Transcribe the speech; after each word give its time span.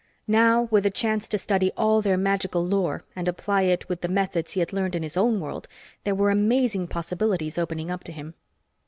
Now, 0.25 0.63
with 0.71 0.83
a 0.87 0.89
chance 0.89 1.27
to 1.27 1.37
study 1.37 1.71
all 1.77 2.01
their 2.01 2.17
magical 2.17 2.65
lore 2.65 3.03
and 3.15 3.27
apply 3.27 3.61
it 3.69 3.87
with 3.87 4.01
the 4.01 4.07
methods 4.07 4.53
he 4.53 4.59
had 4.59 4.73
learned 4.73 4.95
in 4.95 5.03
his 5.03 5.15
own 5.15 5.39
world, 5.39 5.67
there 6.05 6.15
were 6.15 6.31
amazing 6.31 6.87
possibilities 6.87 7.59
opening 7.59 7.91
up 7.91 8.03
to 8.05 8.11
him. 8.11 8.33